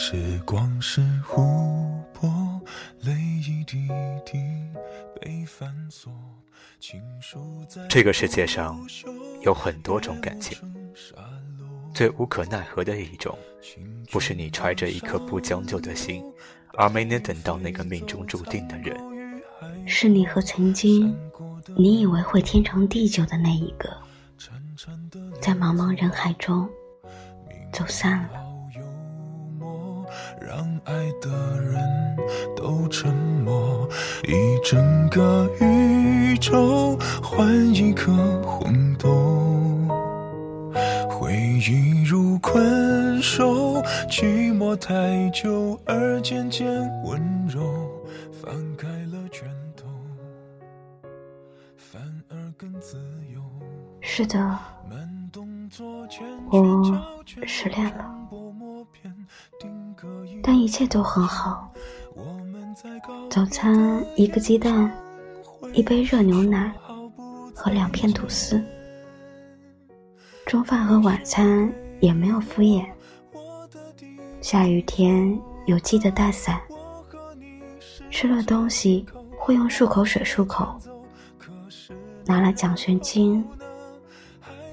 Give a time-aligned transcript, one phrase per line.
[0.00, 2.30] 时光是湖泊，
[3.00, 3.88] 泪一滴
[4.24, 4.38] 滴
[5.20, 6.12] 被反锁。
[7.88, 8.80] 这个世界上
[9.42, 10.56] 有很多种感情，
[11.92, 13.36] 最无可奈何的一种，
[14.12, 16.24] 不是你揣着一颗不将就的心，
[16.74, 18.96] 而没能等到那个命中注定的人，
[19.84, 21.12] 是你和曾经
[21.76, 23.90] 你以为会天长地久的那一个，
[25.40, 26.70] 在茫茫人海中
[27.72, 28.47] 走散了。
[30.40, 32.16] 让爱的人
[32.56, 33.88] 都沉默，
[34.24, 34.32] 一
[34.64, 38.12] 整个宇宙换一颗
[38.42, 39.08] 红豆，
[41.08, 46.66] 回忆如困兽，寂寞太久而渐渐
[47.04, 47.60] 温柔，
[48.32, 49.86] 放开了拳头，
[51.76, 52.96] 反而更自
[53.34, 53.42] 由。
[54.00, 54.58] 是的，
[56.50, 56.82] 我
[57.46, 58.27] 失恋了。
[60.68, 61.72] 一切都很好。
[63.30, 64.94] 早餐一个鸡蛋，
[65.72, 66.70] 一杯热牛奶
[67.54, 68.62] 和两片吐司。
[70.44, 72.84] 中饭和晚餐也没有敷衍。
[74.42, 76.60] 下雨天有记得带伞。
[78.10, 79.06] 吃了东西
[79.38, 80.78] 会用漱口水漱口。
[82.26, 83.42] 拿了奖学金，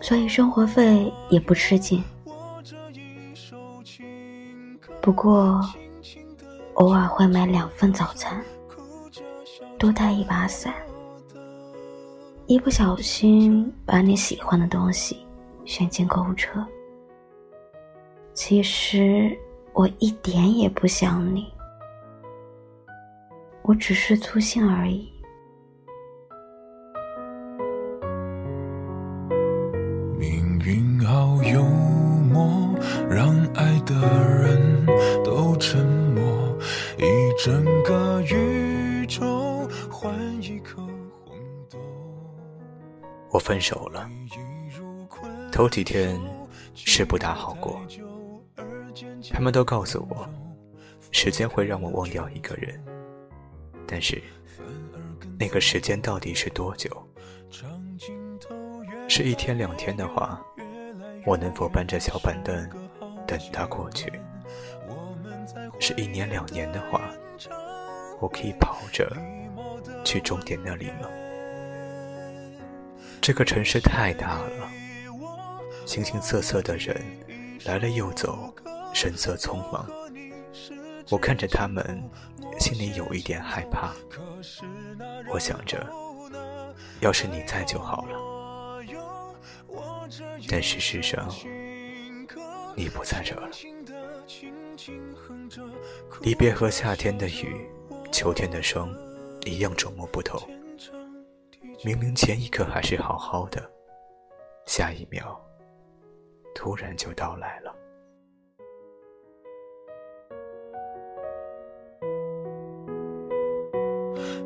[0.02, 2.04] 所以生活费也不吃紧。
[5.02, 5.62] 不过，
[6.76, 8.44] 偶尔会买两份早餐，
[9.78, 10.74] 多带一把伞，
[12.48, 15.26] 一不小心把你喜欢的东西
[15.64, 16.66] 选进购物车。
[18.34, 19.38] 其实
[19.72, 21.48] 我一点也不想你，
[23.62, 25.10] 我只是粗心而已。
[37.46, 40.12] 整个宇宙换
[40.42, 40.82] 一颗
[41.24, 41.38] 红
[41.70, 41.78] 豆。
[43.30, 44.10] 我分手了，
[45.52, 46.20] 头几天
[46.74, 47.80] 是不大好过。
[49.32, 50.28] 他们都告诉我，
[51.12, 52.84] 时间会让我忘掉一个人，
[53.86, 54.20] 但是
[55.38, 56.90] 那个时间到底是多久？
[59.08, 60.44] 是一天两天的话，
[61.28, 62.68] 我能否搬着小板凳
[63.28, 64.12] 等他过去？
[65.80, 67.14] 是一年两年的话，
[68.20, 69.12] 我可以跑着
[70.04, 71.10] 去终点那里吗？
[73.22, 74.70] 这个城市太大了，
[75.86, 77.04] 形形色色的人
[77.66, 78.54] 来了又走，
[78.94, 79.90] 神色匆忙。
[81.10, 82.04] 我看着他们，
[82.60, 83.94] 心里有一点害怕。
[85.30, 85.88] 我想着，
[87.00, 88.20] 要是你在就好了。
[90.48, 91.28] 但事实上，
[92.76, 93.50] 你不在这了。
[96.22, 97.68] 离别和夏天的雨、
[98.16, 98.90] 秋天的霜
[99.44, 100.40] 一样捉摸不透。
[101.84, 103.70] 明明前一刻还是好好的，
[104.66, 105.38] 下一秒
[106.56, 107.76] 突然就到来了。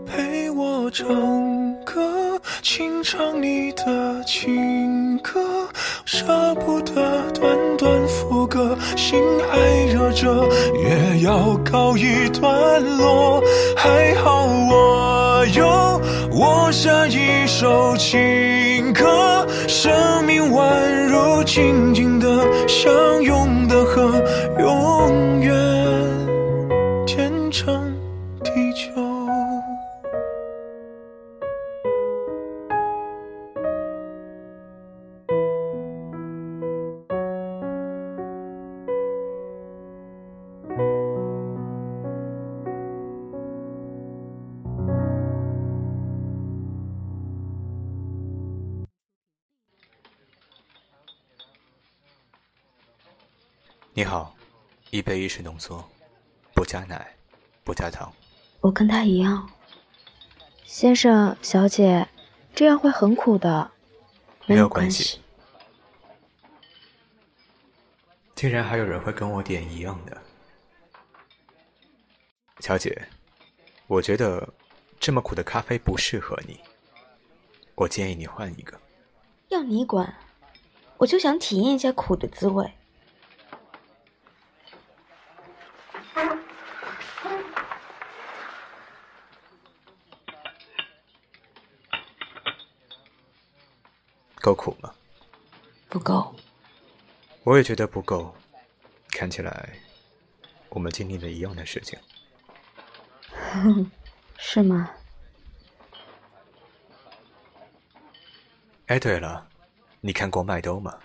[0.04, 5.70] 陪我唱歌，清唱你的情歌。
[6.12, 6.26] 舍
[6.56, 6.96] 不得
[7.40, 9.60] 短短副歌，心还
[9.94, 10.44] 热着，
[10.74, 13.40] 也要告一段落。
[13.78, 22.28] 还好我有我下一首情歌，生命宛如静静的
[22.68, 24.12] 相拥的河，
[24.58, 25.79] 永远
[54.00, 54.34] 你好，
[54.92, 55.84] 一杯意式浓缩，
[56.54, 57.06] 不加奶，
[57.66, 58.10] 不加糖。
[58.62, 59.50] 我跟他一样，
[60.64, 62.08] 先生、小姐，
[62.56, 63.70] 这样会很苦的。
[64.46, 65.20] 没有关系。
[68.36, 70.18] 竟然还有人会跟我点一样的，
[72.62, 73.06] 小姐，
[73.88, 74.48] 我觉得
[74.98, 76.58] 这么苦的咖啡不适合你，
[77.76, 78.80] 我建议你换一个。
[79.50, 80.16] 要你管，
[80.96, 82.66] 我就想体验一下苦的滋味。
[94.42, 94.94] 够苦吗？
[95.90, 96.34] 不够。
[97.44, 98.34] 我也觉得不够。
[99.12, 99.78] 看起来，
[100.70, 102.00] 我们经历了一样的事情。
[104.38, 104.90] 是吗？
[108.88, 109.48] 哎，对了，
[110.00, 110.98] 你看过麦兜吗？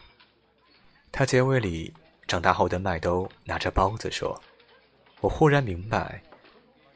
[1.11, 1.93] 他结尾里，
[2.27, 4.41] 长大后的麦兜拿着包子说
[5.25, 6.23] ：“我忽然明白，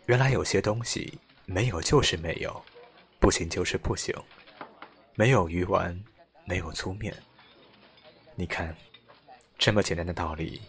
[0.04, 2.62] 原来有些东西没有就是没有，
[3.19, 4.14] 不行就是不行，
[5.14, 5.98] 没有鱼丸，
[6.44, 7.16] 没有粗面。
[8.34, 8.76] 你看，
[9.56, 10.60] 这么简单的道理，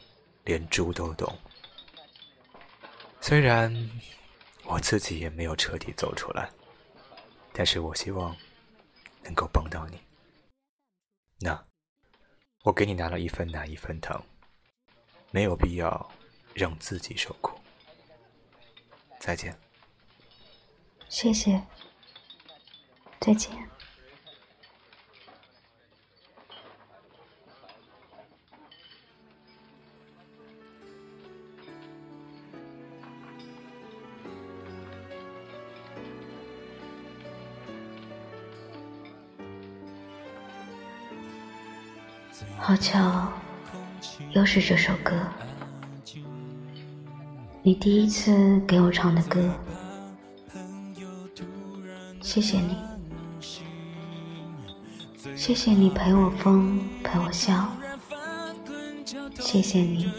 [0.45, 1.37] 连猪都懂。
[3.19, 3.69] 虽然
[4.63, 6.49] 我自己也没有彻底走出来，
[7.51, 8.33] 但是我希望
[9.21, 9.99] 能够帮到你。”
[11.43, 11.61] 那，
[12.63, 14.23] 我给你拿了一份奶，一份糖，
[15.31, 16.09] 没有必要
[16.53, 17.59] 让自己受苦。
[19.19, 19.57] 再见。
[21.07, 21.61] 谢谢。
[23.19, 23.51] 再见。
[42.57, 43.33] 好巧，
[44.31, 45.19] 又是这首歌。
[47.61, 49.53] 你第一次给我唱的歌，
[52.21, 52.77] 谢谢你，
[55.35, 57.67] 谢谢你陪我疯，陪我笑，
[59.39, 60.09] 谢谢你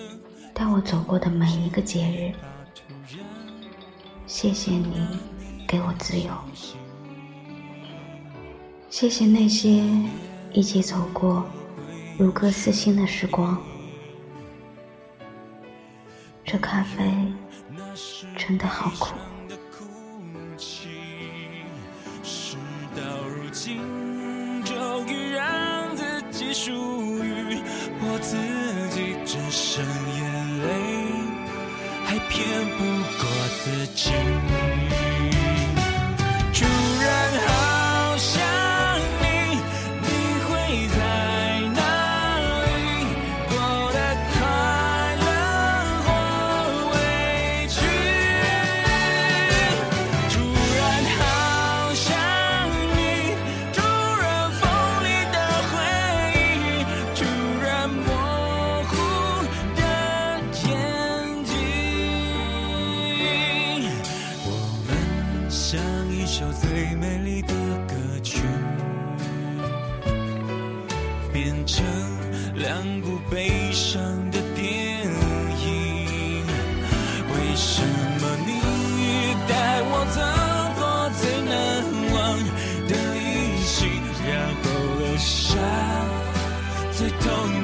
[0.53, 2.35] 带我走过的每一个节日，
[4.27, 5.07] 谢谢你
[5.67, 6.31] 给我自由，
[8.91, 9.83] 谢谢那些
[10.53, 11.43] 一起走过。
[12.19, 13.59] 如歌似心的时光，
[16.53, 17.05] 这咖啡
[18.37, 19.15] 真的好苦。
[22.97, 23.79] 到如今，
[24.65, 26.53] 终于让自己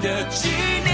[0.00, 0.85] 的纪念。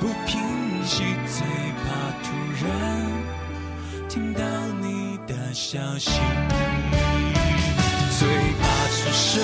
[0.00, 0.40] 不平
[0.84, 1.44] 息，最
[1.76, 1.84] 怕
[2.22, 2.26] 突
[2.64, 2.66] 然
[4.08, 4.40] 听到
[4.80, 6.10] 你的消息，
[8.18, 8.26] 最
[8.58, 9.42] 怕此生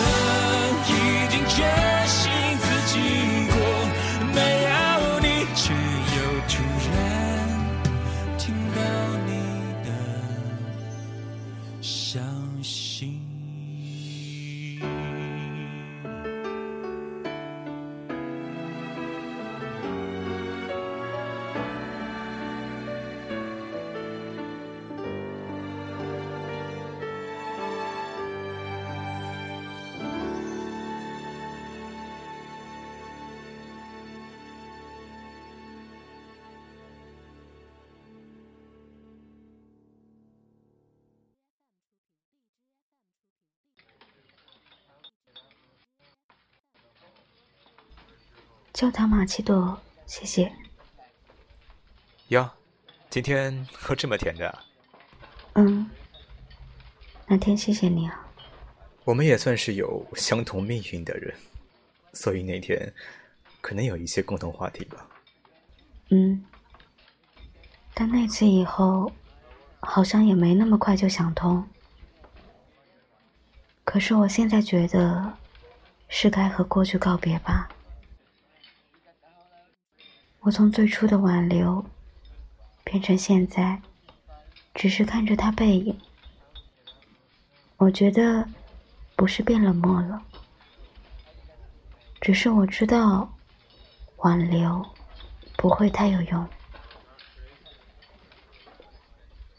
[48.78, 50.52] 焦糖玛奇朵，谢谢。
[52.28, 52.48] 哟，
[53.10, 54.58] 今天喝这么甜的？
[55.54, 55.90] 嗯，
[57.26, 58.24] 那天谢谢你啊。
[59.02, 61.34] 我们也算是有相同命运的人，
[62.12, 62.94] 所以那天
[63.60, 65.04] 可能有一些共同话题吧。
[66.10, 66.44] 嗯，
[67.92, 69.10] 但那次以后，
[69.80, 71.68] 好像也没那么快就想通。
[73.82, 75.36] 可是我现在觉得，
[76.08, 77.68] 是该和过去告别吧。
[80.40, 81.84] 我从最初的挽留，
[82.84, 83.80] 变成现在，
[84.74, 85.98] 只是看着他背影。
[87.76, 88.48] 我觉得，
[89.14, 90.22] 不是变冷漠了，
[92.20, 93.28] 只是我知道，
[94.18, 94.84] 挽留
[95.56, 96.48] 不会太有用。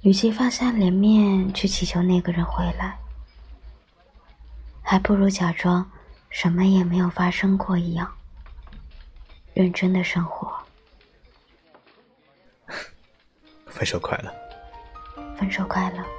[0.02, 2.98] 与其放下脸面去祈求那个人回来，
[4.82, 5.92] 还不如假装
[6.30, 8.10] 什么也没有发生过一样，
[9.54, 10.39] 认真的生活。
[13.80, 14.30] 分手快乐，
[15.38, 16.19] 分手快乐。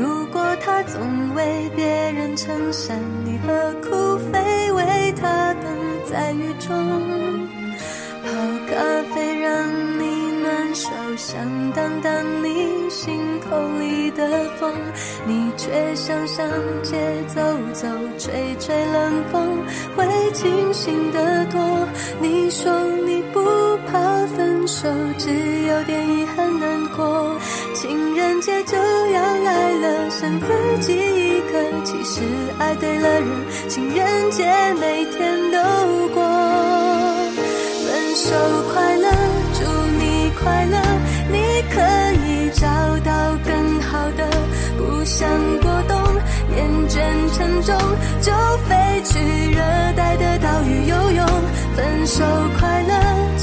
[0.00, 5.64] 如果他总为别人撑伞，你何苦非为他等
[6.04, 7.48] 在雨中？
[8.22, 8.28] 泡
[8.70, 8.76] 咖
[9.12, 10.04] 啡让你
[10.40, 11.40] 暖手，想
[11.72, 12.12] 挡挡
[12.44, 14.72] 你心口里的风，
[15.26, 16.46] 你却想上
[16.84, 17.40] 街走
[17.72, 17.88] 走，
[18.18, 19.58] 吹吹冷风，
[19.96, 21.60] 会清醒得多。
[22.20, 22.70] 你说
[23.04, 23.40] 你不
[23.90, 23.98] 怕
[24.36, 24.88] 分手，
[25.18, 25.30] 只
[25.66, 26.67] 有点遗憾难。
[28.28, 30.46] 人节就要来了，剩自
[30.80, 31.82] 己一个。
[31.82, 32.20] 其实
[32.58, 33.24] 爱对了人，
[33.70, 34.44] 情人节
[34.78, 35.58] 每天都
[36.08, 36.22] 过。
[37.86, 38.28] 分手
[38.70, 39.08] 快乐，
[39.54, 39.64] 祝
[39.98, 40.76] 你快乐，
[41.32, 41.38] 你
[41.72, 41.80] 可
[42.26, 42.68] 以找
[43.02, 44.28] 到更好的。
[44.76, 45.26] 不想
[45.62, 45.96] 过冬，
[46.54, 47.00] 厌倦
[47.34, 47.74] 沉重，
[48.20, 48.30] 就
[48.68, 49.18] 飞去
[49.54, 49.62] 热
[49.96, 51.26] 带的岛屿游泳。
[51.74, 52.22] 分手
[52.60, 53.37] 快乐，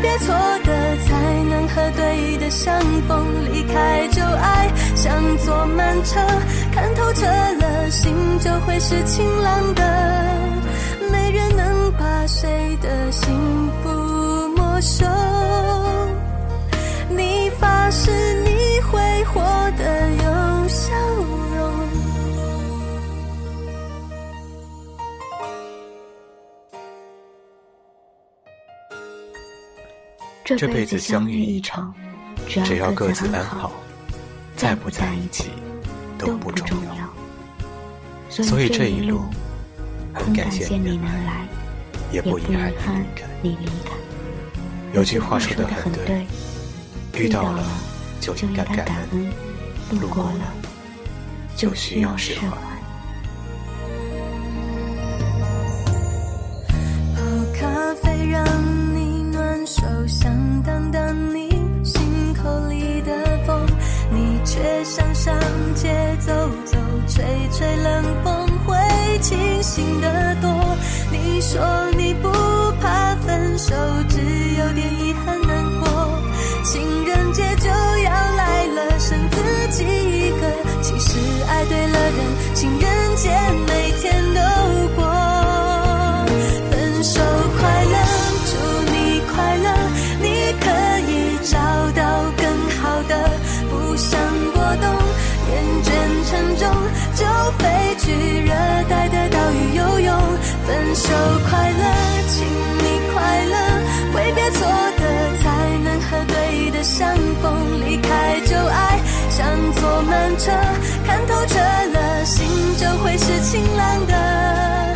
[0.00, 0.34] 别错
[0.64, 3.26] 的才能和对的相逢。
[3.52, 6.20] 离开旧爱，像坐慢车，
[6.72, 10.35] 看透彻了，心就会是晴朗的。
[30.54, 31.92] 这辈子相遇一场，
[32.46, 33.72] 只要各自安好，
[34.54, 35.50] 在不在一起
[36.16, 38.42] 都不重要。
[38.44, 39.22] 所以这一路，
[40.14, 41.48] 很感谢你能来，
[42.12, 43.04] 也不遗憾
[43.42, 43.90] 你离开。
[44.94, 46.24] 有句话说的很对，
[47.14, 47.64] 遇到了
[48.20, 49.28] 就应该感恩，
[50.00, 50.54] 路过了
[51.56, 52.65] 就需要释怀。
[67.16, 68.76] 吹吹冷风会
[69.20, 70.50] 清醒得多。
[71.10, 71.58] 你说
[71.96, 72.28] 你不
[72.78, 73.74] 怕分手，
[74.06, 74.18] 只
[74.58, 76.20] 有点遗憾难过。
[76.62, 80.42] 情人节就要来了，剩自己一个。
[80.82, 81.18] 其实
[81.48, 83.30] 爱对了人，情人节
[83.66, 84.25] 每天
[100.96, 101.12] 分手
[101.50, 101.84] 快乐，
[102.26, 102.46] 请
[102.78, 103.56] 你快乐，
[104.14, 107.80] 挥别错的，才能和对的相逢。
[107.82, 108.98] 离开旧爱，
[109.28, 110.50] 像坐慢车，
[111.06, 112.48] 看透彻了，心
[112.78, 114.95] 就会是晴朗的。